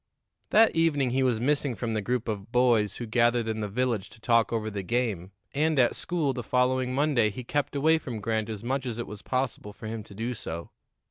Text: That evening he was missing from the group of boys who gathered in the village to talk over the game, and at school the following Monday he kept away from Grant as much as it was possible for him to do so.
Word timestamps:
That 0.49 0.75
evening 0.75 1.11
he 1.11 1.21
was 1.21 1.39
missing 1.39 1.75
from 1.75 1.93
the 1.93 2.01
group 2.01 2.27
of 2.27 2.51
boys 2.51 2.95
who 2.95 3.05
gathered 3.05 3.47
in 3.47 3.59
the 3.61 3.67
village 3.67 4.09
to 4.09 4.19
talk 4.19 4.51
over 4.51 4.71
the 4.71 4.81
game, 4.81 5.31
and 5.53 5.77
at 5.77 5.95
school 5.95 6.33
the 6.33 6.41
following 6.41 6.95
Monday 6.95 7.29
he 7.29 7.43
kept 7.43 7.75
away 7.75 7.99
from 7.99 8.19
Grant 8.19 8.49
as 8.49 8.63
much 8.63 8.87
as 8.87 8.97
it 8.97 9.05
was 9.05 9.21
possible 9.21 9.73
for 9.73 9.85
him 9.85 10.01
to 10.05 10.15
do 10.15 10.33
so. 10.33 10.71